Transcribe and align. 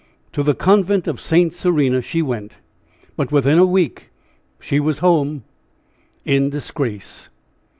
To 0.31 0.41
the 0.41 0.55
convent 0.55 1.07
of 1.07 1.21
St. 1.21 1.53
Serena 1.53 2.01
she 2.01 2.23
went, 2.23 2.53
but 3.15 3.31
within 3.31 3.59
a 3.59 3.65
week 3.67 4.09
she 4.59 4.79
was 4.79 4.97
home 4.97 5.43
in 6.25 6.49
disgrace. 6.49 7.29